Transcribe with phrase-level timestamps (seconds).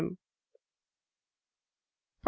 [0.01, 0.17] PROP.